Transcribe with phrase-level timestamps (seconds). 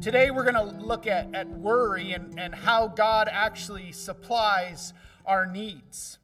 [0.00, 4.92] Today, we're going to look at, at worry and, and how God actually supplies
[5.26, 6.20] our needs.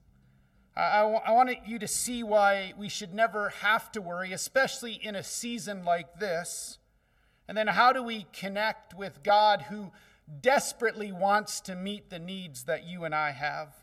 [0.76, 5.24] I, want you to see why we should never have to worry, especially in a
[5.24, 6.78] season like this.
[7.49, 9.91] And then, how do we connect with God who
[10.41, 13.74] desperately wants to meet the needs that you and I have?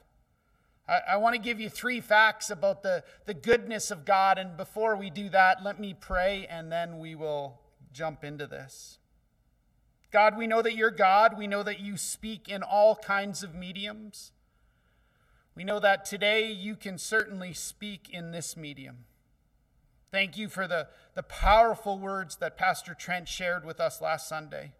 [0.88, 4.38] I, I want to give you three facts about the, the goodness of God.
[4.38, 7.59] And before we do that, let me pray and then we will
[7.91, 8.99] jump into this.
[10.11, 11.38] God, we know that you're God.
[11.38, 14.34] We know that you speak in all kinds of mediums.
[15.55, 19.05] We know that today you can certainly speak in this medium.
[20.11, 24.73] Thank you for the, the powerful words that Pastor Trent shared with us last Sunday.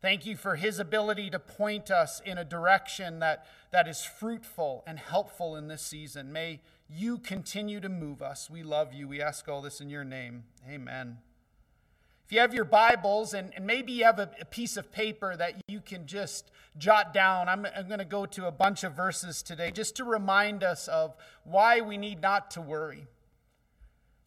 [0.00, 4.84] Thank you for his ability to point us in a direction that, that is fruitful
[4.86, 6.32] and helpful in this season.
[6.32, 8.48] May you continue to move us.
[8.48, 9.08] We love you.
[9.08, 10.44] We ask all this in your name.
[10.68, 11.18] Amen.
[12.28, 15.34] If you have your Bibles and, and maybe you have a, a, piece of paper
[15.34, 18.92] that you can just jot down, I'm, I'm going to go to a bunch of
[18.92, 23.06] verses today just to remind us of why we need not to worry.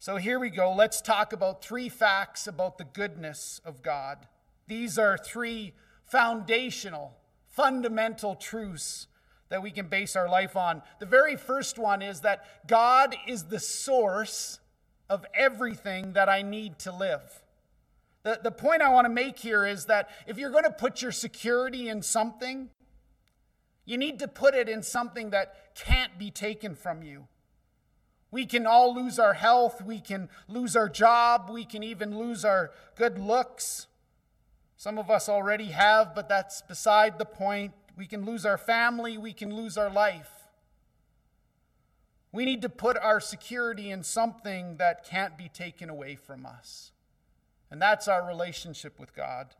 [0.00, 0.74] So here we go.
[0.74, 4.26] Let's talk about three facts about the goodness of God.
[4.66, 5.72] These are three
[6.04, 7.16] foundational,
[7.50, 9.06] fundamental truths
[9.48, 10.82] that we can base our life on.
[10.98, 14.58] The very first one is that God is the source
[15.08, 17.41] of everything that I need to live.
[18.22, 21.02] The, the point I want to make here is that if you're going to put
[21.02, 22.70] your security in something,
[23.84, 27.26] you need to put it in something that can't be taken from you.
[28.30, 32.44] We can all lose our health, we can lose our job, we can even lose
[32.44, 33.88] our good looks.
[34.76, 37.72] Some of us already have, but that's beside the point.
[37.96, 40.30] We can lose our family, we can lose our life.
[42.32, 46.92] We need to put our security in something that can't be taken away from us.
[47.72, 49.54] And that's our relationship with God.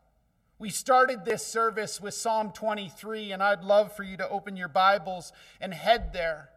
[0.59, 4.67] We started this service with Psalm 23, and I'd love for you to open your
[4.67, 6.49] Bibles and head there.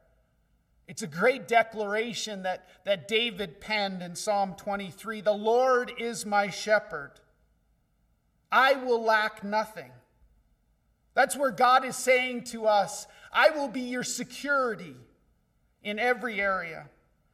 [0.86, 6.50] It's a great declaration that, that David penned in Psalm 23 The Lord is my
[6.50, 7.12] shepherd.
[8.52, 9.92] I will lack nothing.
[11.14, 14.94] That's where God is saying to us, I will be your security
[15.82, 16.90] in every area.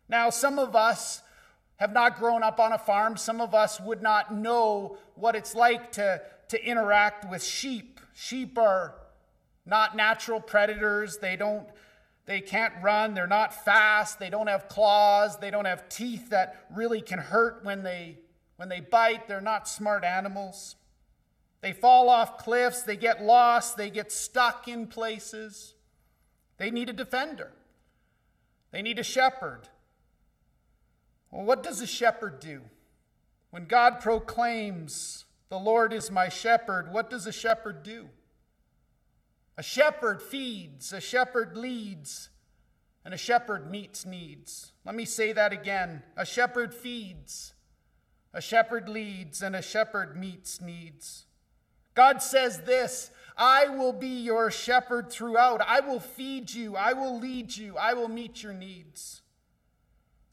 [0.08, 1.22] Now, some of us
[1.82, 3.16] have not grown up on a farm.
[3.16, 7.98] Some of us would not know what it's like to, to interact with sheep.
[8.14, 8.94] Sheep are
[9.66, 11.18] not natural predators.
[11.18, 11.66] They don't
[12.24, 16.66] they can't run, they're not fast, they don't have claws, they don't have teeth that
[16.72, 18.18] really can hurt when they
[18.54, 19.26] when they bite.
[19.26, 20.76] They're not smart animals.
[21.62, 25.74] They fall off cliffs, they get lost, they get stuck in places.
[26.58, 27.50] They need a defender.
[28.70, 29.68] They need a shepherd.
[31.32, 32.60] Well, what does a shepherd do?
[33.50, 38.08] When God proclaims, The Lord is my shepherd, what does a shepherd do?
[39.56, 42.30] A shepherd feeds, a shepherd leads,
[43.04, 44.72] and a shepherd meets needs.
[44.84, 46.02] Let me say that again.
[46.16, 47.54] A shepherd feeds,
[48.32, 51.26] a shepherd leads, and a shepherd meets needs.
[51.94, 55.60] God says this I will be your shepherd throughout.
[55.66, 59.22] I will feed you, I will lead you, I will meet your needs.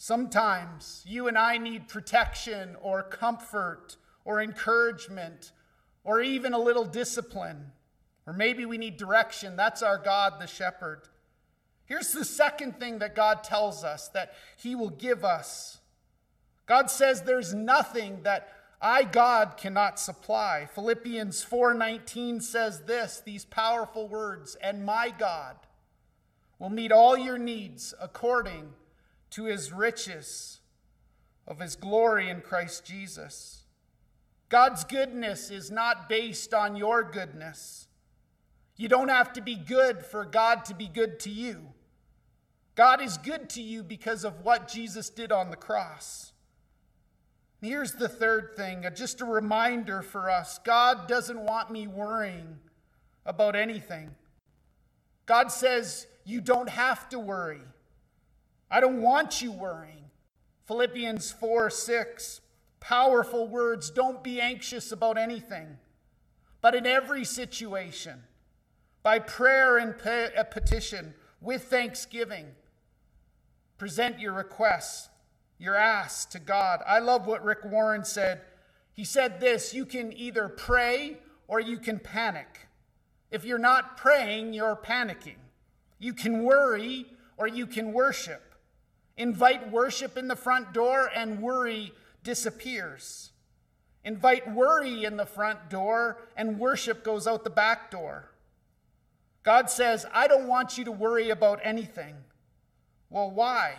[0.01, 5.51] Sometimes you and I need protection or comfort or encouragement
[6.05, 7.73] or even a little discipline.
[8.25, 9.57] Or maybe we need direction.
[9.57, 11.01] That's our God, the shepherd.
[11.83, 15.79] Here's the second thing that God tells us that He will give us
[16.65, 20.69] God says there's nothing that I, God, cannot supply.
[20.75, 25.57] Philippians 4:19 says this, these powerful words, and my God
[26.57, 28.75] will meet all your needs according
[29.31, 30.59] to his riches
[31.47, 33.63] of his glory in Christ Jesus.
[34.49, 37.87] God's goodness is not based on your goodness.
[38.77, 41.73] You don't have to be good for God to be good to you.
[42.75, 46.31] God is good to you because of what Jesus did on the cross.
[47.61, 52.57] Here's the third thing just a reminder for us God doesn't want me worrying
[53.25, 54.11] about anything.
[55.25, 57.61] God says, You don't have to worry.
[58.71, 60.11] I don't want you worrying.
[60.65, 62.41] Philippians 4 6,
[62.79, 63.89] powerful words.
[63.89, 65.77] Don't be anxious about anything,
[66.61, 68.23] but in every situation,
[69.01, 69.95] by prayer and
[70.37, 72.47] a petition, with thanksgiving,
[73.77, 75.09] present your requests,
[75.57, 76.81] your asks to God.
[76.85, 78.41] I love what Rick Warren said.
[78.93, 81.17] He said this you can either pray
[81.47, 82.67] or you can panic.
[83.31, 85.37] If you're not praying, you're panicking.
[85.97, 87.07] You can worry
[87.37, 88.48] or you can worship.
[89.19, 91.91] Invite worship in the front door, and worry
[92.23, 93.33] disappears.
[94.05, 98.31] Invite worry in the front door, and worship goes out the back door.
[99.43, 102.15] God says, I don't want you to worry about anything.
[103.09, 103.75] Well, why?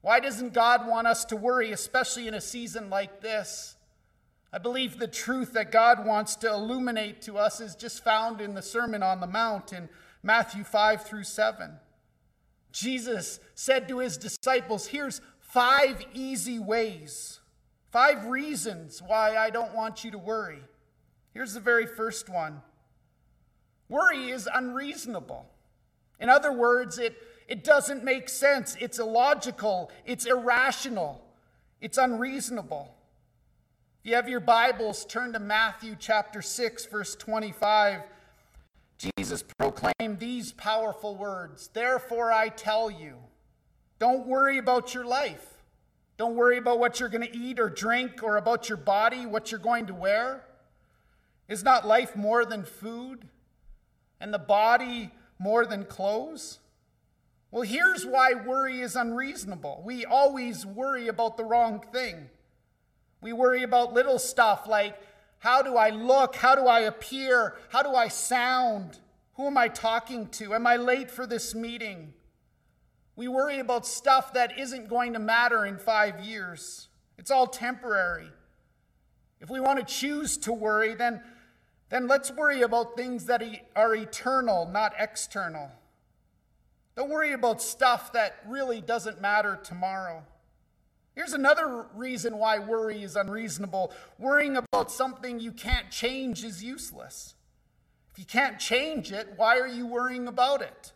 [0.00, 3.74] Why doesn't God want us to worry, especially in a season like this?
[4.52, 8.54] I believe the truth that God wants to illuminate to us is just found in
[8.54, 9.88] the Sermon on the Mount in
[10.22, 11.80] Matthew 5 through 7.
[12.74, 17.38] Jesus said to his disciples, Here's five easy ways,
[17.92, 20.58] five reasons why I don't want you to worry.
[21.32, 22.60] Here's the very first one
[23.88, 25.46] worry is unreasonable.
[26.18, 27.16] In other words, it
[27.46, 28.76] it doesn't make sense.
[28.80, 29.92] It's illogical.
[30.04, 31.24] It's irrational.
[31.80, 32.92] It's unreasonable.
[34.00, 38.00] If you have your Bibles, turn to Matthew chapter 6, verse 25.
[38.98, 43.16] Jesus proclaimed these powerful words Therefore, I tell you,
[43.98, 45.54] don't worry about your life.
[46.16, 49.50] Don't worry about what you're going to eat or drink or about your body, what
[49.50, 50.44] you're going to wear.
[51.48, 53.28] Is not life more than food
[54.20, 56.60] and the body more than clothes?
[57.50, 59.82] Well, here's why worry is unreasonable.
[59.84, 62.30] We always worry about the wrong thing.
[63.20, 65.00] We worry about little stuff like
[65.44, 66.36] how do I look?
[66.36, 67.56] How do I appear?
[67.68, 69.00] How do I sound?
[69.34, 70.54] Who am I talking to?
[70.54, 72.14] Am I late for this meeting?
[73.14, 76.88] We worry about stuff that isn't going to matter in five years.
[77.18, 78.30] It's all temporary.
[79.38, 81.20] If we want to choose to worry, then,
[81.90, 83.42] then let's worry about things that
[83.76, 85.70] are eternal, not external.
[86.96, 90.24] Don't worry about stuff that really doesn't matter tomorrow.
[91.14, 97.34] Here's another reason why worry is unreasonable worrying about something you can't change is useless.
[98.12, 100.92] If you can't change it, why are you worrying about it?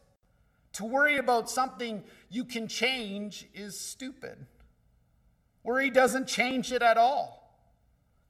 [0.74, 4.46] To worry about something you can change is stupid.
[5.62, 7.38] Worry doesn't change it at all.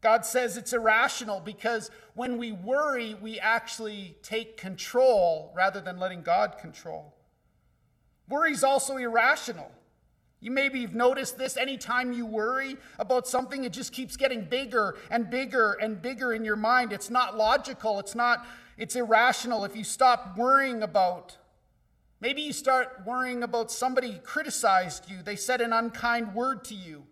[0.01, 6.23] God says it's irrational because when we worry, we actually take control rather than letting
[6.23, 7.15] God control.
[8.29, 9.71] Worry is also irrational.
[10.41, 14.97] You maybe have noticed this anytime you worry about something, it just keeps getting bigger
[15.11, 16.93] and bigger and bigger in your mind.
[16.93, 18.47] It's not logical, it's not,
[18.77, 19.65] it's irrational.
[19.65, 21.37] If you stop worrying about,
[22.21, 27.05] maybe you start worrying about somebody criticized you, they said an unkind word to you,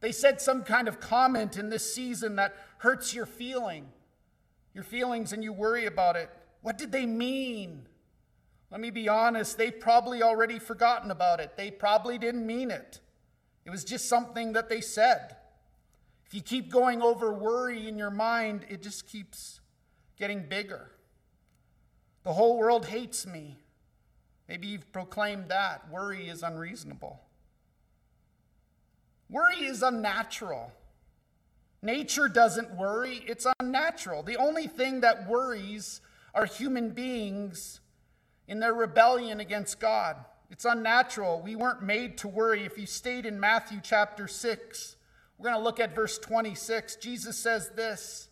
[0.00, 3.86] they said some kind of comment in this season that hurts your feeling,
[4.74, 6.28] your feelings, and you worry about it.
[6.62, 7.86] What did they mean?
[8.72, 11.58] Let me be honest, they've probably already forgotten about it.
[11.58, 13.00] They probably didn't mean it.
[13.66, 15.36] It was just something that they said.
[16.24, 19.60] If you keep going over worry in your mind, it just keeps
[20.18, 20.90] getting bigger.
[22.24, 23.58] The whole world hates me.
[24.48, 25.90] Maybe you've proclaimed that.
[25.90, 27.20] Worry is unreasonable.
[29.28, 30.72] Worry is unnatural.
[31.82, 34.22] Nature doesn't worry, it's unnatural.
[34.22, 36.00] The only thing that worries
[36.34, 37.80] are human beings
[38.52, 40.14] in their rebellion against God.
[40.50, 41.40] It's unnatural.
[41.42, 42.64] We weren't made to worry.
[42.64, 44.96] If you stayed in Matthew chapter 6,
[45.38, 46.96] we're going to look at verse 26.
[46.96, 48.28] Jesus says this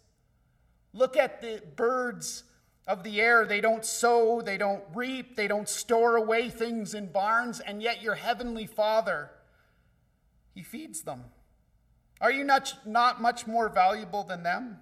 [0.92, 2.44] Look at the birds
[2.86, 3.46] of the air.
[3.46, 8.02] They don't sow, they don't reap, they don't store away things in barns, and yet
[8.02, 9.30] your heavenly Father,
[10.54, 11.24] He feeds them.
[12.20, 14.80] Are you not, not much more valuable than them?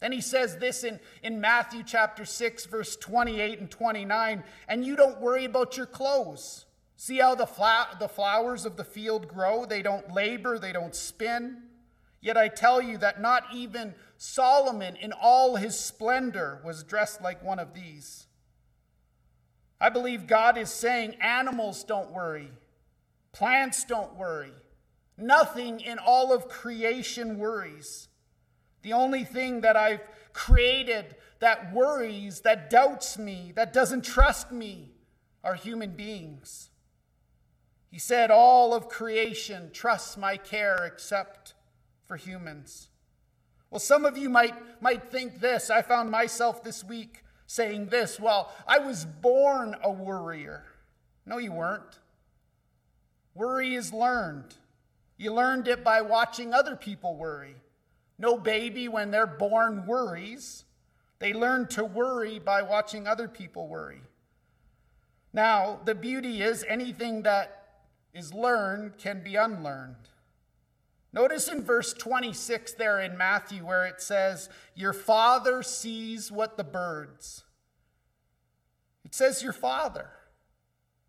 [0.00, 4.96] Then he says this in, in Matthew chapter 6, verse 28 and 29 and you
[4.96, 6.66] don't worry about your clothes.
[6.96, 9.64] See how the, fla- the flowers of the field grow?
[9.64, 11.62] They don't labor, they don't spin.
[12.20, 17.42] Yet I tell you that not even Solomon in all his splendor was dressed like
[17.42, 18.26] one of these.
[19.80, 22.50] I believe God is saying animals don't worry,
[23.32, 24.52] plants don't worry,
[25.16, 28.07] nothing in all of creation worries.
[28.82, 34.90] The only thing that I've created that worries, that doubts me, that doesn't trust me
[35.44, 36.70] are human beings.
[37.90, 41.54] He said, All of creation trusts my care except
[42.06, 42.88] for humans.
[43.70, 45.70] Well, some of you might, might think this.
[45.70, 50.64] I found myself this week saying this Well, I was born a worrier.
[51.26, 51.98] No, you weren't.
[53.34, 54.54] Worry is learned.
[55.16, 57.56] You learned it by watching other people worry.
[58.18, 60.64] No baby, when they're born, worries.
[61.18, 64.02] They learn to worry by watching other people worry.
[65.32, 67.58] Now, the beauty is anything that
[68.12, 70.08] is learned can be unlearned.
[71.12, 76.64] Notice in verse 26 there in Matthew where it says, Your father sees what the
[76.64, 77.44] birds.
[79.04, 80.10] It says, Your father.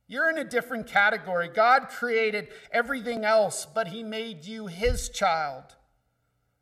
[0.08, 1.50] You're in a different category.
[1.50, 5.75] God created everything else, but He made you His child.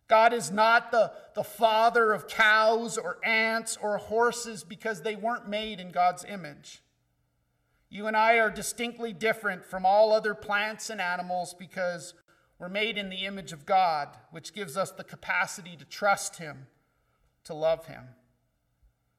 [0.07, 5.49] God is not the, the father of cows or ants or horses because they weren't
[5.49, 6.81] made in God's image.
[7.89, 12.13] You and I are distinctly different from all other plants and animals because
[12.59, 16.67] we're made in the image of God, which gives us the capacity to trust Him,
[17.43, 18.03] to love Him.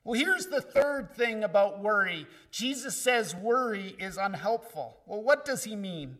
[0.04, 4.98] Well, here's the third thing about worry Jesus says worry is unhelpful.
[5.06, 6.18] Well, what does He mean?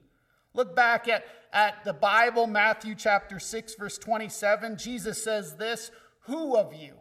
[0.54, 4.76] Look back at, at the Bible, Matthew chapter 6, verse 27.
[4.76, 5.90] Jesus says this
[6.22, 6.94] Who of you,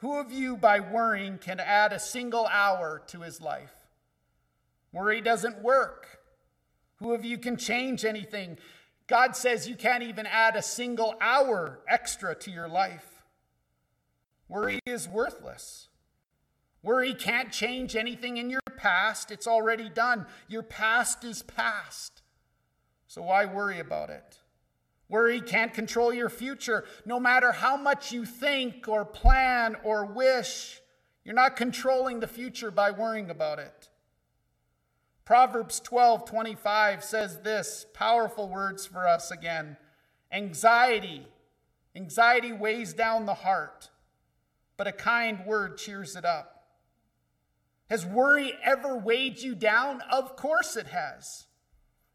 [0.00, 3.74] who of you by worrying can add a single hour to his life?
[4.92, 6.18] Worry doesn't work.
[6.96, 8.58] Who of you can change anything?
[9.06, 13.24] God says you can't even add a single hour extra to your life.
[14.48, 15.88] Worry is worthless.
[16.82, 19.30] Worry can't change anything in your past.
[19.30, 20.26] It's already done.
[20.48, 22.19] Your past is past.
[23.10, 24.38] So why worry about it?
[25.08, 26.84] Worry can't control your future.
[27.04, 30.80] No matter how much you think or plan or wish,
[31.24, 33.88] you're not controlling the future by worrying about it.
[35.24, 39.76] Proverbs 12 25 says this powerful words for us again.
[40.30, 41.26] Anxiety.
[41.96, 43.90] Anxiety weighs down the heart,
[44.76, 46.62] but a kind word cheers it up.
[47.88, 50.00] Has worry ever weighed you down?
[50.12, 51.48] Of course it has.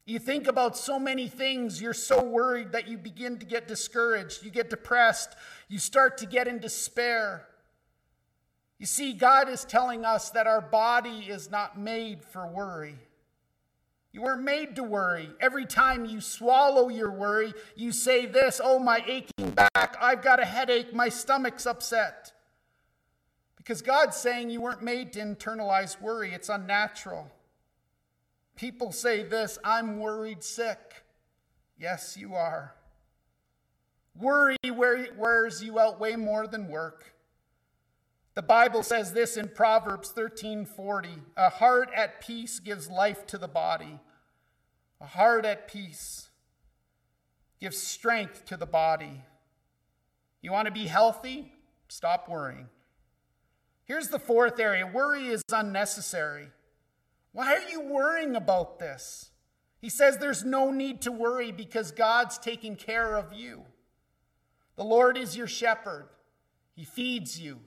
[0.05, 4.43] You think about so many things, you're so worried that you begin to get discouraged,
[4.43, 5.35] you get depressed,
[5.67, 7.47] you start to get in despair.
[8.77, 13.00] You see, God is telling us that our body is not made for worry.
[14.12, 15.29] You weren't made to worry.
[15.41, 20.39] Every time you swallow your worry, you say this, oh, my aching back, I've got
[20.39, 22.31] a headache, my stomach's upset.
[23.57, 27.31] Because God's saying you weren't made to internalize worry, it's unnatural.
[28.55, 31.03] People say this I'm worried sick.
[31.77, 32.75] Yes, you are.
[34.17, 37.13] Worry wears you out way more than work.
[38.33, 43.47] The Bible says this in Proverbs 13:40, a heart at peace gives life to the
[43.47, 44.00] body.
[45.01, 46.29] A heart at peace
[47.59, 49.24] gives strength to the body.
[50.41, 51.53] You want to be healthy?
[51.88, 52.69] Stop worrying.
[53.85, 56.51] Here's the fourth area worry is unnecessary.
[57.35, 59.31] Why are you worrying about this?
[59.81, 63.63] He says there's no need to worry because God's taking care of you.
[64.77, 66.07] The Lord is your shepherd.
[66.77, 67.59] He feeds you,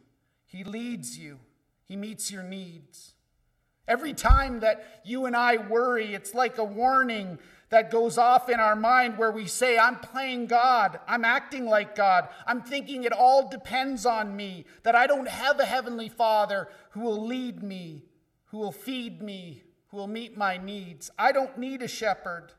[0.46, 1.40] He leads you,
[1.84, 3.12] He meets your needs.
[3.86, 8.60] Every time that you and I worry, it's like a warning that goes off in
[8.60, 10.98] our mind where we say, I'm playing God.
[11.06, 12.30] I'm acting like God.
[12.46, 17.00] I'm thinking it all depends on me, that I don't have a heavenly Father who
[17.00, 18.04] will lead me,
[18.50, 21.10] who will feed me, who will meet my needs.
[21.18, 22.52] I don't need a shepherd.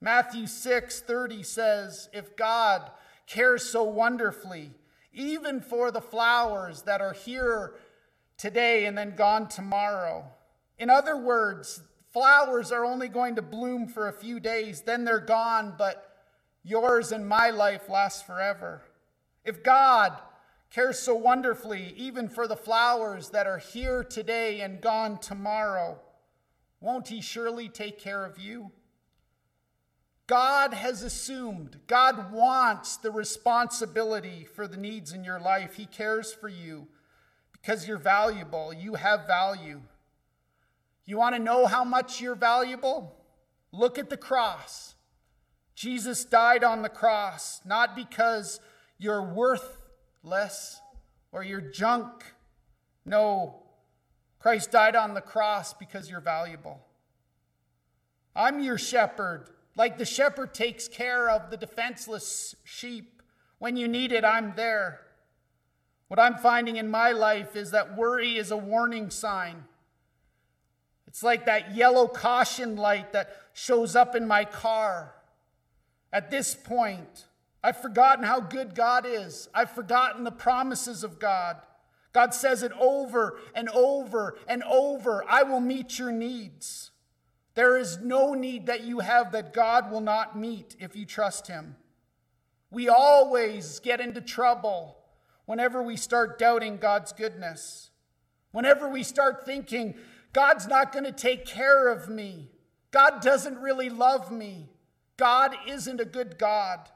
[0.00, 2.90] Matthew 6 30 says, If God
[3.26, 4.72] cares so wonderfully,
[5.12, 7.74] even for the flowers that are here
[8.36, 10.26] today and then gone tomorrow.
[10.78, 15.20] In other words, flowers are only going to bloom for a few days, then they're
[15.20, 16.10] gone, but
[16.62, 18.82] yours and my life lasts forever.
[19.44, 20.18] If God
[20.74, 26.00] cares so wonderfully, even for the flowers that are here today and gone tomorrow,
[26.80, 28.72] won't He surely take care of you?
[30.26, 35.74] God has assumed, God wants the responsibility for the needs in your life.
[35.74, 36.88] He cares for you
[37.52, 38.72] because you're valuable.
[38.72, 39.82] You have value.
[41.04, 43.14] You want to know how much you're valuable?
[43.70, 44.96] Look at the cross.
[45.76, 48.58] Jesus died on the cross, not because
[48.98, 49.78] you're worth
[50.24, 50.80] less
[51.32, 52.24] or your junk.
[53.04, 53.62] No,
[54.38, 56.80] Christ died on the cross because you're valuable.
[58.34, 59.50] I'm your shepherd.
[59.76, 63.22] Like the shepherd takes care of the defenseless sheep.
[63.58, 65.00] When you need it, I'm there.
[66.08, 69.64] What I'm finding in my life is that worry is a warning sign.
[71.06, 75.14] It's like that yellow caution light that shows up in my car.
[76.12, 77.26] At this point,
[77.64, 79.48] I've forgotten how good God is.
[79.54, 81.56] I've forgotten the promises of God.
[82.12, 86.90] God says it over and over and over I will meet your needs.
[87.54, 91.46] There is no need that you have that God will not meet if you trust
[91.46, 91.76] Him.
[92.70, 94.98] We always get into trouble
[95.46, 97.90] whenever we start doubting God's goodness,
[98.52, 99.94] whenever we start thinking,
[100.34, 102.50] God's not going to take care of me,
[102.90, 104.68] God doesn't really love me,
[105.16, 106.90] God isn't a good God.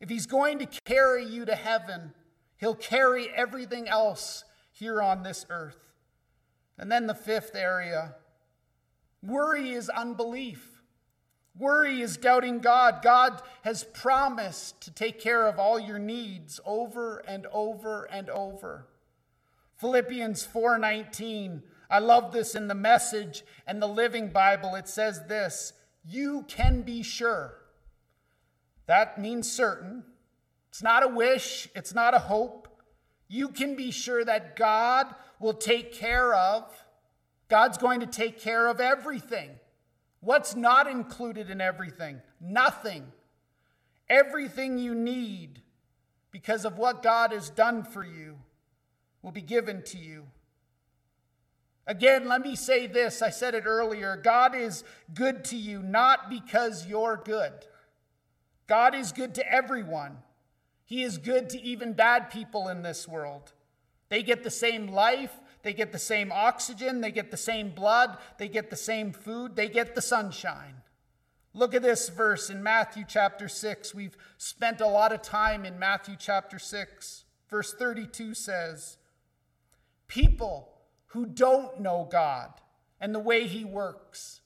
[0.00, 2.12] If he's going to carry you to heaven,
[2.56, 5.92] he'll carry everything else here on this earth.
[6.78, 8.14] And then the fifth area
[9.22, 10.82] worry is unbelief.
[11.58, 13.00] Worry is doubting God.
[13.02, 18.86] God has promised to take care of all your needs over and over and over.
[19.76, 21.62] Philippians 4:19.
[21.90, 24.74] I love this in the message and the Living Bible.
[24.74, 25.72] It says this,
[26.04, 27.54] you can be sure.
[28.88, 30.02] That means certain.
[30.70, 32.68] It's not a wish, it's not a hope.
[33.28, 36.64] You can be sure that God will take care of.
[37.48, 39.50] God's going to take care of everything.
[40.20, 42.20] What's not included in everything?
[42.40, 43.12] Nothing.
[44.08, 45.62] Everything you need
[46.30, 48.38] because of what God has done for you
[49.22, 50.26] will be given to you.
[51.86, 53.20] Again, let me say this.
[53.20, 54.16] I said it earlier.
[54.16, 57.52] God is good to you not because you're good.
[58.68, 60.18] God is good to everyone.
[60.84, 63.52] He is good to even bad people in this world.
[64.10, 65.32] They get the same life,
[65.62, 69.56] they get the same oxygen, they get the same blood, they get the same food,
[69.56, 70.76] they get the sunshine.
[71.54, 73.94] Look at this verse in Matthew chapter 6.
[73.94, 77.24] We've spent a lot of time in Matthew chapter 6.
[77.50, 78.98] Verse 32 says,
[80.06, 80.72] People
[81.06, 82.52] who don't know God
[83.00, 84.42] and the way He works,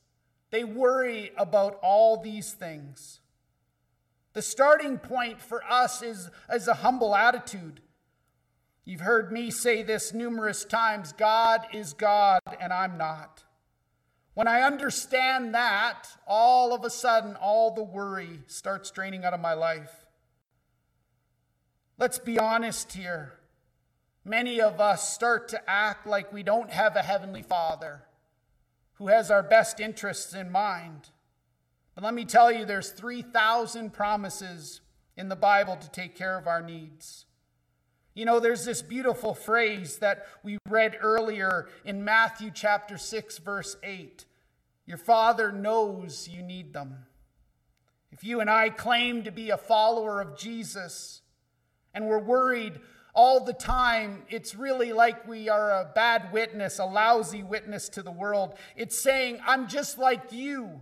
[0.50, 3.21] they worry about all these things.
[4.33, 7.81] The starting point for us is, is a humble attitude.
[8.85, 13.45] You've heard me say this numerous times God is God and I'm not.
[14.35, 19.41] When I understand that, all of a sudden, all the worry starts draining out of
[19.41, 20.07] my life.
[21.99, 23.35] Let's be honest here.
[24.25, 28.05] Many of us start to act like we don't have a Heavenly Father
[28.95, 31.11] who has our best interests in mind.
[32.03, 34.81] But let me tell you, there's 3,000 promises
[35.17, 37.27] in the Bible to take care of our needs.
[38.13, 43.77] You know, there's this beautiful phrase that we read earlier in Matthew chapter 6, verse
[43.85, 44.25] 8.
[44.85, 47.07] Your Father knows you need them.
[48.11, 51.23] If you and I claim to be a follower of Jesus
[51.95, 52.81] and we're worried
[53.15, 58.03] all the time, it's really like we are a bad witness, a lousy witness to
[58.03, 58.55] the world.
[58.75, 60.81] It's saying, I'm just like you.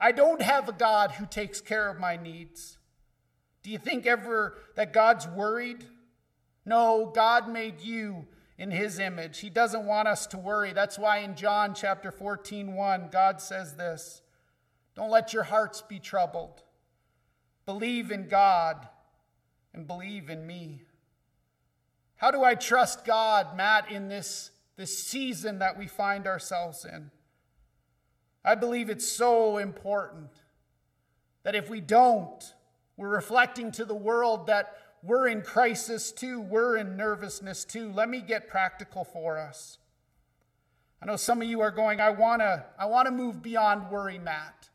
[0.00, 2.78] I don't have a God who takes care of my needs.
[3.62, 5.84] Do you think ever that God's worried?
[6.64, 8.26] No, God made you
[8.58, 9.40] in his image.
[9.40, 10.72] He doesn't want us to worry.
[10.72, 14.22] That's why in John chapter 14, 1, God says this
[14.94, 16.62] Don't let your hearts be troubled.
[17.66, 18.88] Believe in God
[19.74, 20.82] and believe in me.
[22.16, 27.10] How do I trust God, Matt, in this, this season that we find ourselves in?
[28.44, 30.30] I believe it's so important
[31.42, 32.54] that if we don't,
[32.96, 36.40] we're reflecting to the world that we're in crisis too.
[36.40, 37.92] We're in nervousness too.
[37.92, 39.78] Let me get practical for us.
[41.02, 43.90] I know some of you are going, I want to I want to move beyond
[43.90, 44.68] worry, Matt.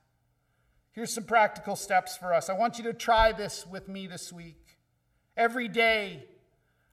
[0.91, 2.49] Here's some practical steps for us.
[2.49, 4.78] I want you to try this with me this week.
[5.38, 6.25] Every day,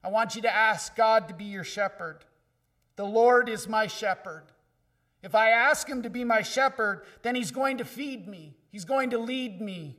[0.03, 2.25] I want you to ask God to be your shepherd.
[2.95, 4.52] The Lord is my shepherd.
[5.23, 8.55] If I ask him to be my shepherd, then he's going to feed me.
[8.69, 9.95] He's going to lead me.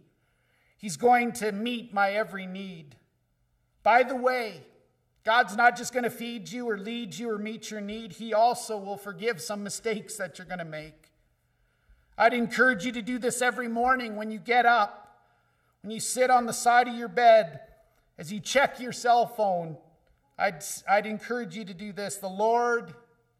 [0.76, 2.96] He's going to meet my every need.
[3.82, 4.62] By the way,
[5.24, 8.34] God's not just going to feed you or lead you or meet your need, He
[8.34, 11.10] also will forgive some mistakes that you're going to make.
[12.18, 15.22] I'd encourage you to do this every morning when you get up,
[15.82, 17.60] when you sit on the side of your bed,
[18.18, 19.78] as you check your cell phone.
[20.38, 22.16] I'd, I'd encourage you to do this.
[22.16, 22.94] The Lord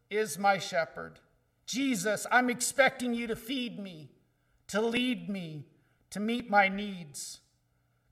[0.09, 1.19] is my shepherd.
[1.65, 4.09] Jesus, I'm expecting you to feed me,
[4.67, 5.65] to lead me,
[6.11, 7.39] to meet my needs.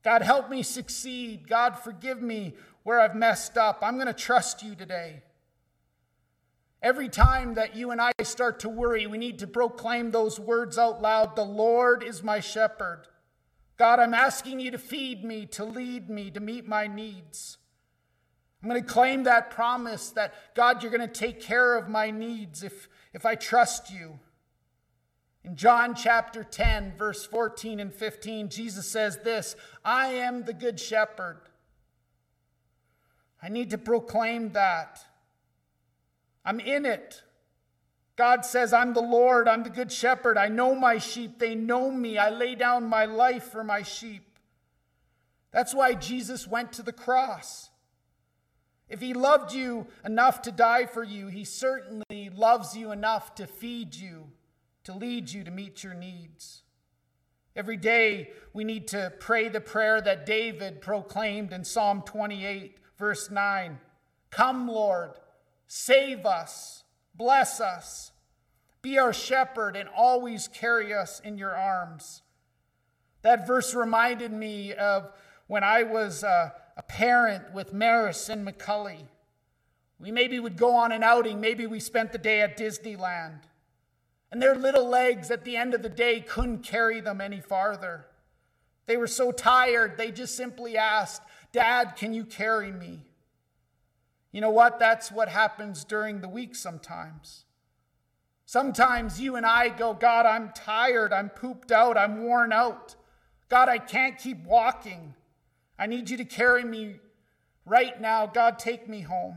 [0.03, 1.47] God, help me succeed.
[1.47, 3.79] God, forgive me where I've messed up.
[3.81, 5.23] I'm going to trust you today.
[6.81, 10.77] Every time that you and I start to worry, we need to proclaim those words
[10.77, 13.07] out loud The Lord is my shepherd.
[13.77, 17.57] God, I'm asking you to feed me, to lead me, to meet my needs.
[18.61, 22.11] I'm going to claim that promise that, God, you're going to take care of my
[22.11, 24.19] needs if, if I trust you.
[25.43, 30.79] In John chapter 10, verse 14 and 15, Jesus says this I am the good
[30.79, 31.41] shepherd.
[33.41, 35.05] I need to proclaim that.
[36.45, 37.23] I'm in it.
[38.15, 40.37] God says, I'm the Lord, I'm the good shepherd.
[40.37, 42.17] I know my sheep, they know me.
[42.17, 44.39] I lay down my life for my sheep.
[45.51, 47.69] That's why Jesus went to the cross.
[48.93, 53.47] If he loved you enough to die for you, he certainly loves you enough to
[53.47, 54.27] feed you
[54.83, 56.61] to lead you to meet your needs.
[57.55, 63.31] Every day, we need to pray the prayer that David proclaimed in Psalm 28, verse
[63.31, 63.79] 9
[64.29, 65.13] Come, Lord,
[65.65, 66.83] save us,
[67.15, 68.11] bless us,
[68.83, 72.21] be our shepherd, and always carry us in your arms.
[73.23, 75.09] That verse reminded me of
[75.47, 79.05] when I was a, a parent with Maris and McCully.
[79.99, 83.41] We maybe would go on an outing, maybe we spent the day at Disneyland.
[84.31, 88.07] And their little legs at the end of the day couldn't carry them any farther.
[88.85, 93.01] They were so tired, they just simply asked, Dad, can you carry me?
[94.31, 94.79] You know what?
[94.79, 97.45] That's what happens during the week sometimes.
[98.45, 102.95] Sometimes you and I go, God, I'm tired, I'm pooped out, I'm worn out.
[103.49, 105.13] God, I can't keep walking.
[105.83, 107.01] I need you to carry me
[107.65, 108.25] right now.
[108.25, 109.35] God, take me home.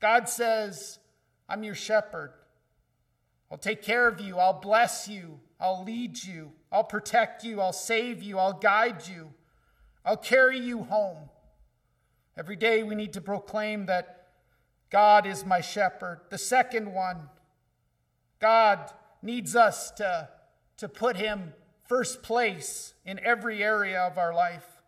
[0.00, 1.00] God says,
[1.48, 2.32] I'm your shepherd.
[3.50, 4.38] I'll take care of you.
[4.38, 5.40] I'll bless you.
[5.58, 6.52] I'll lead you.
[6.70, 7.60] I'll protect you.
[7.60, 8.38] I'll save you.
[8.38, 9.32] I'll guide you.
[10.04, 11.28] I'll carry you home.
[12.38, 14.28] Every day we need to proclaim that
[14.90, 16.20] God is my shepherd.
[16.30, 17.28] The second one,
[18.38, 20.28] God needs us to,
[20.76, 21.52] to put him
[21.88, 24.79] first place in every area of our life.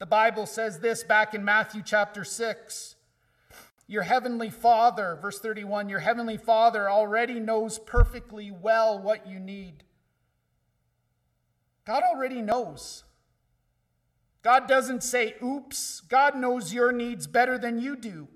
[0.00, 2.96] The Bible says this back in Matthew chapter 6.
[3.86, 9.84] Your heavenly Father, verse 31, your heavenly Father already knows perfectly well what you need.
[11.84, 13.04] God already knows.
[14.42, 18.26] God doesn't say, oops, God knows your needs better than you do.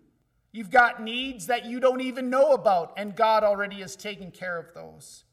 [0.52, 4.58] You've got needs that you don't even know about, and God already has taken care
[4.58, 5.24] of those.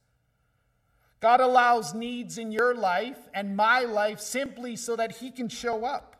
[1.19, 5.83] God allows needs in your life and my life simply so that He can show
[5.83, 6.15] up.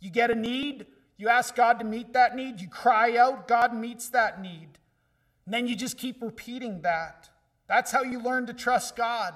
[0.00, 3.74] You get a need, you ask God to meet that need, you cry out, God
[3.74, 4.78] meets that need.
[5.44, 7.30] And then you just keep repeating that.
[7.68, 9.34] That's how you learn to trust God.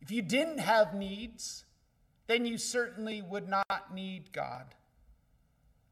[0.00, 1.64] If you didn't have needs,
[2.26, 4.74] then you certainly would not need God.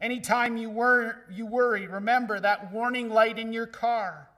[0.00, 4.30] Anytime you, wor- you worry, remember that warning light in your car.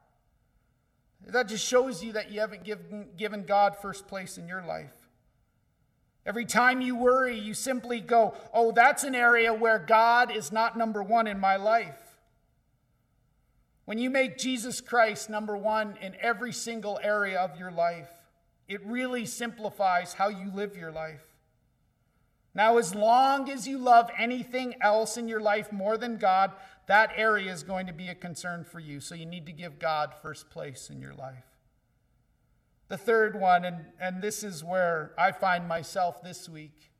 [1.27, 4.93] That just shows you that you haven't given, given God first place in your life.
[6.27, 10.77] Every time you worry, you simply go, Oh, that's an area where God is not
[10.77, 11.97] number one in my life.
[13.87, 18.09] When you make Jesus Christ number one in every single area of your life,
[18.69, 21.25] it really simplifies how you live your life.
[22.55, 26.53] Now, as long as you love anything else in your life more than God,
[26.87, 29.01] that area is going to be a concern for you.
[29.01, 31.50] So you need to give God first place in your life.
[32.91, 36.91] The third one, and, and this is where I find myself this week,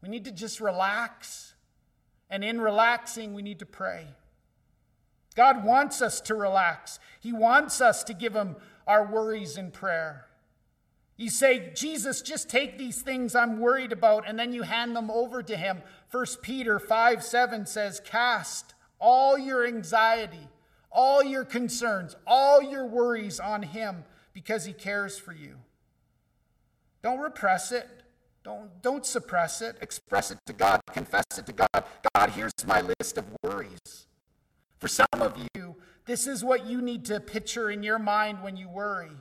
[0.00, 1.54] we need to just relax.
[2.30, 4.06] And in relaxing, we need to pray.
[5.34, 8.54] God wants us to relax, He wants us to give Him
[8.86, 10.26] our worries in prayer.
[11.16, 15.10] You say, Jesus, just take these things I'm worried about, and then you hand them
[15.10, 15.82] over to Him.
[16.12, 20.48] 1 Peter 5 7 says, Cast all your anxiety,
[20.92, 24.04] all your concerns, all your worries on Him
[24.34, 25.56] because He cares for you.
[27.02, 27.88] Don't repress it.
[28.42, 29.76] Don't, don't suppress it.
[29.80, 30.80] Express it to God.
[30.92, 31.84] Confess it to God.
[32.14, 34.06] God, here's my list of worries.
[34.78, 38.56] For some of you, this is what you need to picture in your mind when
[38.56, 39.12] you worry.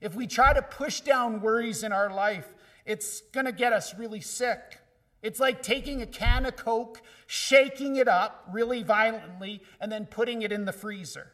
[0.00, 2.54] If we try to push down worries in our life,
[2.86, 4.78] it's going to get us really sick.
[5.22, 10.42] It's like taking a can of Coke, shaking it up really violently, and then putting
[10.42, 11.32] it in the freezer.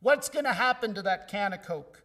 [0.00, 2.02] What's going to happen to that can of Coke?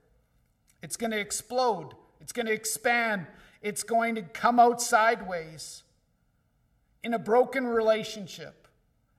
[0.82, 3.28] It's going to explode, it's going to expand,
[3.62, 5.84] it's going to come out sideways.
[7.04, 8.68] In a broken relationship,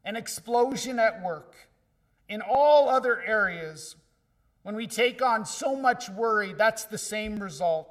[0.04, 1.54] an explosion at work,
[2.28, 3.96] in all other areas,
[4.62, 7.88] when we take on so much worry, that's the same result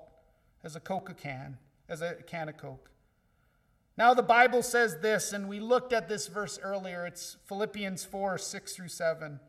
[0.64, 2.90] as a Coca can, as a can of Coke.
[3.98, 7.06] Now, the Bible says this, and we looked at this verse earlier.
[7.06, 9.40] It's Philippians 4 6 through 7.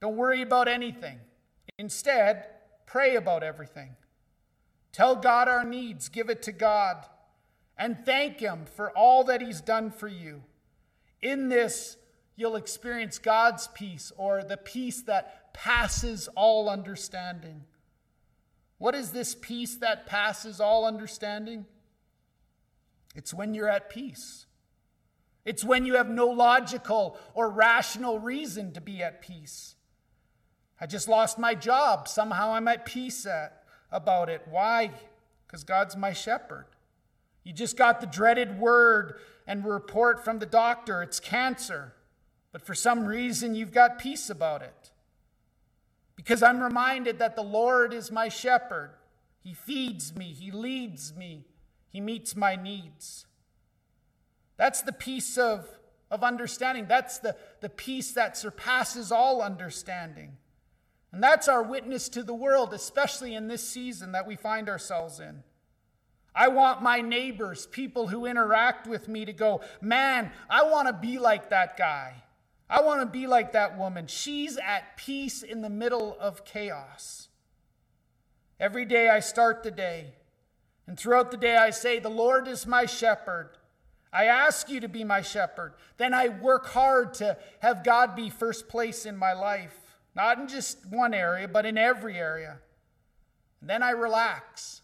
[0.00, 1.18] Don't worry about anything.
[1.76, 2.44] Instead,
[2.88, 3.96] pray about everything.
[4.92, 7.04] Tell God our needs, give it to God,
[7.76, 10.42] and thank Him for all that He's done for you.
[11.20, 11.98] In this,
[12.34, 17.64] you'll experience God's peace, or the peace that passes all understanding.
[18.78, 21.66] What is this peace that passes all understanding?
[23.14, 24.46] It's when you're at peace.
[25.44, 29.74] It's when you have no logical or rational reason to be at peace.
[30.80, 32.08] I just lost my job.
[32.08, 34.42] Somehow I'm at peace at, about it.
[34.48, 34.90] Why?
[35.46, 36.66] Because God's my shepherd.
[37.44, 39.14] You just got the dreaded word
[39.46, 41.94] and report from the doctor it's cancer.
[42.52, 44.90] But for some reason, you've got peace about it.
[46.16, 48.90] Because I'm reminded that the Lord is my shepherd.
[49.42, 51.44] He feeds me, He leads me,
[51.90, 53.26] he meets my needs.
[54.56, 55.66] That's the peace of,
[56.10, 56.86] of understanding.
[56.86, 60.36] That's the, the peace that surpasses all understanding.
[61.12, 65.20] And that's our witness to the world, especially in this season that we find ourselves
[65.20, 65.42] in.
[66.34, 70.92] I want my neighbors, people who interact with me, to go, man, I want to
[70.92, 72.22] be like that guy.
[72.70, 74.06] I want to be like that woman.
[74.06, 77.28] She's at peace in the middle of chaos.
[78.60, 80.14] Every day I start the day,
[80.86, 83.50] and throughout the day I say, The Lord is my shepherd.
[84.12, 85.74] I ask you to be my shepherd.
[85.96, 89.87] Then I work hard to have God be first place in my life,
[90.18, 92.58] not in just one area, but in every area.
[93.60, 94.82] And then I relax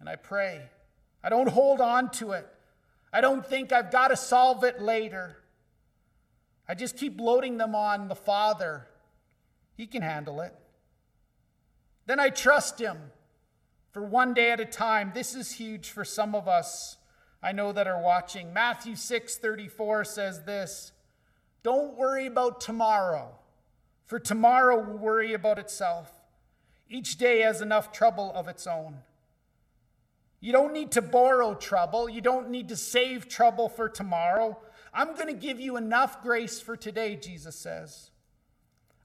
[0.00, 0.62] and I pray.
[1.22, 2.46] I don't hold on to it.
[3.12, 5.36] I don't think I've got to solve it later.
[6.66, 8.88] I just keep loading them on the Father.
[9.76, 10.54] He can handle it.
[12.06, 12.96] Then I trust Him
[13.92, 15.12] for one day at a time.
[15.14, 16.96] This is huge for some of us
[17.42, 18.54] I know that are watching.
[18.54, 20.92] Matthew 6 34 says this
[21.62, 23.34] Don't worry about tomorrow,
[24.12, 26.12] for tomorrow will worry about itself.
[26.90, 28.98] Each day has enough trouble of its own.
[30.38, 32.10] You don't need to borrow trouble.
[32.10, 34.58] You don't need to save trouble for tomorrow.
[34.92, 38.10] I'm going to give you enough grace for today, Jesus says.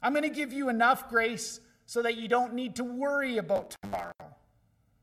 [0.03, 3.77] I'm going to give you enough grace so that you don't need to worry about
[3.81, 4.35] tomorrow.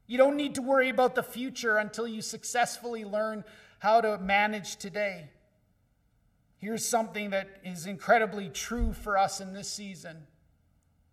[0.07, 3.43] You don't need to worry about the future until you successfully learn
[3.79, 5.31] how to manage today.
[6.65, 10.27] Here's something that is incredibly true for us in this season.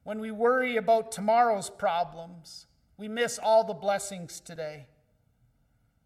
[0.06, 4.86] When we worry about tomorrow's problems, we miss all the blessings today.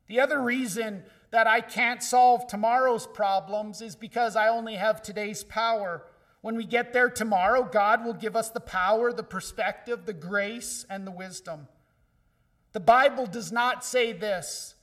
[0.08, 5.44] The other reason that I can't solve tomorrow's problems is because I only have today's
[5.44, 6.02] power.
[6.42, 10.88] When we get there tomorrow, God will give us the power, the perspective, the grace,
[10.90, 11.68] and the wisdom.
[12.72, 14.74] The Bible does not say this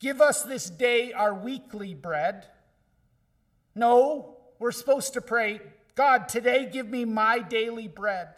[0.00, 2.48] Give us this day our weekly bread.
[3.76, 5.60] No, we're supposed to pray,
[5.94, 8.28] God, today give me my daily bread.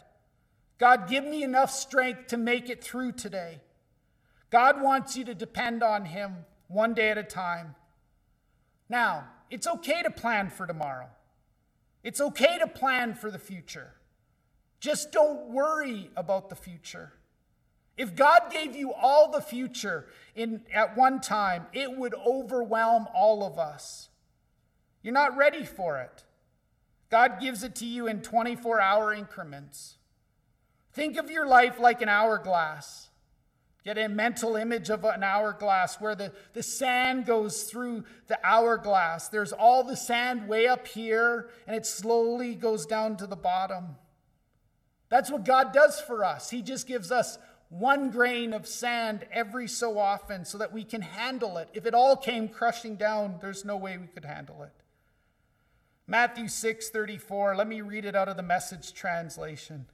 [0.77, 3.61] God, give me enough strength to make it through today.
[4.49, 7.75] God wants you to depend on Him one day at a time.
[8.89, 11.07] Now, it's okay to plan for tomorrow.
[12.03, 13.93] It's okay to plan for the future.
[14.81, 17.13] Just don't worry about the future.
[17.97, 23.45] If God gave you all the future in, at one time, it would overwhelm all
[23.45, 24.08] of us.
[25.01, 26.23] You're not ready for it.
[27.09, 29.97] God gives it to you in 24 hour increments.
[30.93, 33.09] Think of your life like an hourglass.
[33.85, 39.29] Get a mental image of an hourglass where the, the sand goes through the hourglass.
[39.29, 43.95] There's all the sand way up here, and it slowly goes down to the bottom.
[45.07, 46.49] That's what God does for us.
[46.49, 51.01] He just gives us one grain of sand every so often so that we can
[51.01, 51.69] handle it.
[51.73, 54.71] If it all came crushing down, there's no way we could handle it.
[56.09, 59.85] Matthew 6:34, let me read it out of the message translation.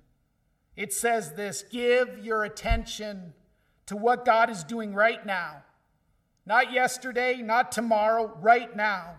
[0.78, 3.34] It says this, give your attention
[3.88, 5.63] to what God is doing right now.
[6.45, 9.17] Not yesterday, not tomorrow, right now.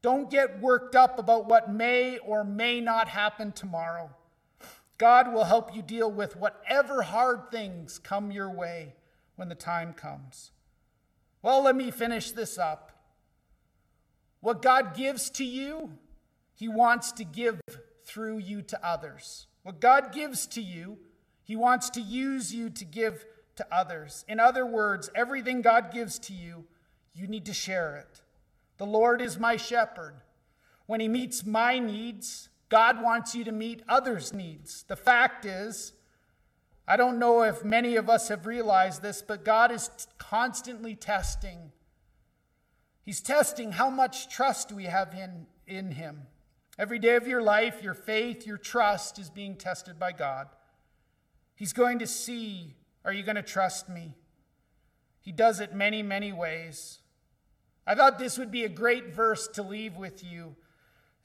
[0.00, 4.10] Don't get worked up about what may or may not happen tomorrow.
[4.98, 8.94] God will help you deal with whatever hard things come your way
[9.34, 10.52] when the time comes.
[11.42, 12.92] Well, let me finish this up.
[14.40, 15.98] What God gives to you,
[16.54, 17.60] He wants to give
[18.04, 19.46] through you to others.
[19.62, 20.98] What God gives to you,
[21.44, 23.24] He wants to use you to give
[23.56, 24.24] to others.
[24.28, 26.64] In other words, everything God gives to you,
[27.14, 28.22] you need to share it.
[28.78, 30.14] The Lord is my shepherd.
[30.86, 34.84] When He meets my needs, God wants you to meet others' needs.
[34.88, 35.92] The fact is,
[36.88, 41.70] I don't know if many of us have realized this, but God is constantly testing.
[43.04, 46.22] He's testing how much trust we have in, in Him.
[46.82, 50.48] Every day of your life, your faith, your trust is being tested by God.
[51.54, 54.14] He's going to see are you going to trust me?
[55.20, 56.98] He does it many, many ways.
[57.86, 60.56] I thought this would be a great verse to leave with you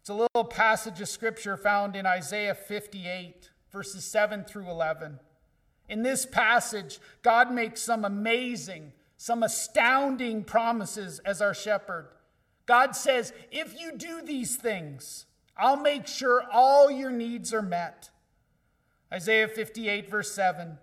[0.07, 5.19] it's a little passage of scripture found in Isaiah 58, verses 7 through 11.
[5.89, 12.07] In this passage, God makes some amazing, some astounding promises as our shepherd.
[12.65, 15.25] God says, If you do these things,
[15.59, 18.09] I'll make sure all your needs are met.
[19.11, 20.77] Isaiah 58, verse 7.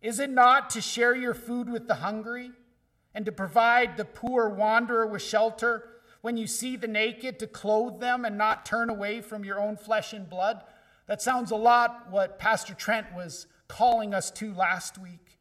[0.00, 2.50] Is it not to share your food with the hungry
[3.14, 5.92] and to provide the poor wanderer with shelter?
[6.22, 9.76] when you see the naked to clothe them and not turn away from your own
[9.76, 10.62] flesh and blood.
[11.06, 15.38] That sounds a lot what Pastor Trent was calling us to last week.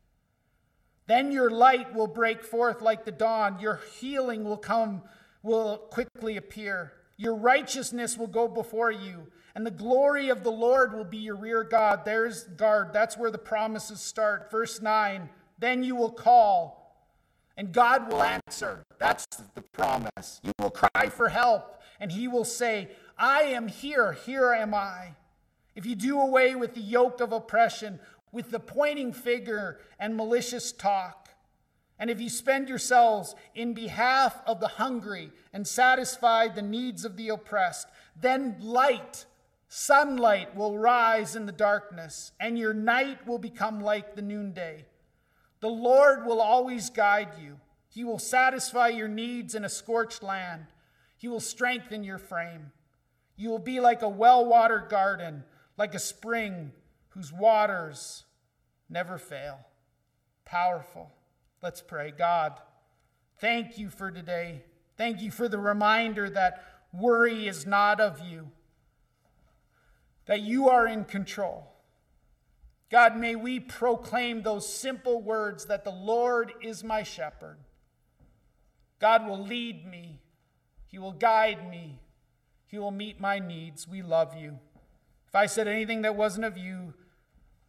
[1.07, 3.59] Then your light will break forth like the dawn.
[3.59, 5.03] Your healing will come,
[5.43, 6.93] will quickly appear.
[7.21, 11.35] Your righteousness will go before you, and the glory of the Lord will be your
[11.35, 11.99] rear guard.
[12.03, 12.93] There's guard.
[12.93, 14.49] That's where the promises start.
[14.49, 15.29] Verse 9
[15.59, 16.97] Then you will call
[17.57, 18.83] And God will answer.
[18.97, 20.41] That's the promise.
[20.41, 25.13] You will cry for help, and He will say, I am here, here am I.
[25.75, 27.99] If you do away with the yoke of oppression,
[28.31, 31.20] with the pointing finger and malicious talk,
[32.01, 37.15] and if you spend yourselves in behalf of the hungry and satisfy the needs of
[37.15, 37.87] the oppressed,
[38.19, 39.27] then light,
[39.67, 44.87] sunlight will rise in the darkness, and your night will become like the noonday.
[45.59, 47.59] The Lord will always guide you.
[47.87, 50.65] He will satisfy your needs in a scorched land.
[51.19, 52.71] He will strengthen your frame.
[53.35, 55.43] You will be like a well watered garden,
[55.77, 56.71] like a spring
[57.09, 58.23] whose waters
[58.89, 59.59] never fail.
[60.45, 61.11] Powerful.
[61.61, 62.11] Let's pray.
[62.11, 62.59] God,
[63.39, 64.63] thank you for today.
[64.97, 68.49] Thank you for the reminder that worry is not of you,
[70.25, 71.71] that you are in control.
[72.89, 77.57] God, may we proclaim those simple words that the Lord is my shepherd.
[78.99, 80.19] God will lead me,
[80.87, 81.99] He will guide me,
[82.67, 83.87] He will meet my needs.
[83.87, 84.59] We love you.
[85.27, 86.93] If I said anything that wasn't of you,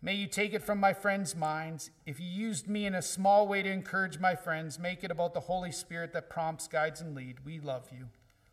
[0.02, 1.90] may you take it from my friends' minds.
[2.04, 5.32] If you used me in a small way to encourage my friends, make it about
[5.32, 7.36] the Holy Spirit that prompts, guides, and lead.
[7.44, 8.08] We love you.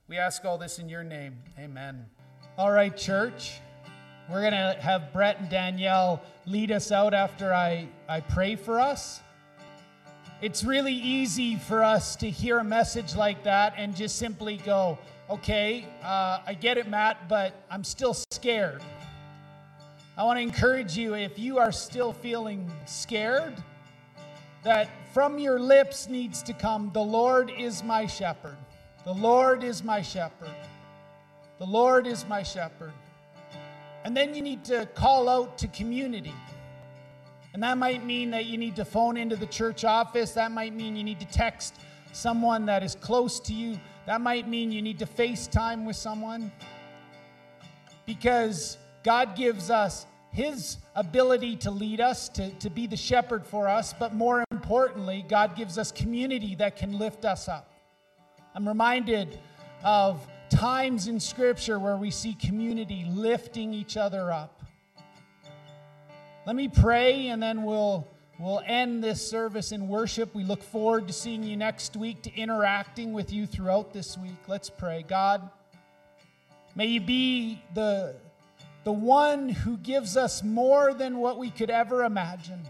[0.08, 1.40] We ask all this in your name.
[1.60, 2.06] Amen.
[2.58, 3.60] All right, church.
[4.30, 8.80] We're going to have Brett and Danielle lead us out after I, I pray for
[8.80, 9.22] us.
[10.42, 15.00] It's really easy for us to hear a message like that and just simply go,
[15.30, 18.82] okay, uh, I get it, Matt, but I'm still scared.
[20.20, 23.54] I want to encourage you if you are still feeling scared,
[24.66, 28.58] that from your lips needs to come, The Lord is my shepherd.
[29.06, 30.52] The Lord is my shepherd.
[31.58, 32.92] The Lord is my shepherd.
[34.04, 36.36] And then you need to call out to community.
[37.54, 40.32] And that might mean that you need to phone into the church office.
[40.34, 41.76] That might mean you need to text
[42.12, 43.80] someone that is close to you.
[44.06, 46.52] That might mean you need to FaceTime with someone.
[48.06, 48.78] Because
[49.10, 53.92] God gives us His ability to lead us, to, to be the shepherd for us,
[53.92, 57.72] but more importantly, God gives us community that can lift us up.
[58.54, 59.40] I'm reminded
[59.84, 64.62] of times in Scripture where we see community lifting each other up.
[66.46, 70.36] Let me pray and then we'll, we'll end this service in worship.
[70.36, 74.38] We look forward to seeing you next week, to interacting with you throughout this week.
[74.48, 75.04] Let's pray.
[75.08, 75.50] God,
[76.76, 78.14] may you be the,
[78.84, 82.62] the one who gives us more than what we could ever imagine.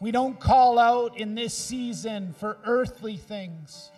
[0.00, 3.90] We don't call out in this season for earthly things.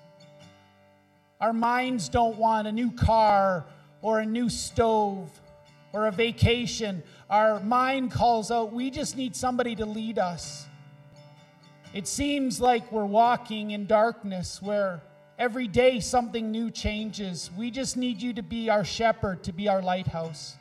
[1.40, 3.66] Our minds don't want a new car
[4.02, 5.30] or a new stove
[5.92, 7.02] or a vacation.
[7.28, 10.66] Our mind calls out, we just need somebody to lead us.
[11.92, 15.02] It seems like we're walking in darkness where
[15.38, 17.50] every day something new changes.
[17.56, 20.56] We just need you to be our shepherd, to be our lighthouse.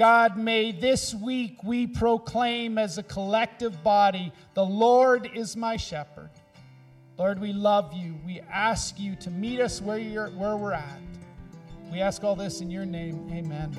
[0.00, 6.30] God, may this week we proclaim as a collective body, the Lord is my shepherd.
[7.18, 8.14] Lord, we love you.
[8.24, 11.02] We ask you to meet us where, you're, where we're at.
[11.92, 13.28] We ask all this in your name.
[13.30, 13.76] Amen.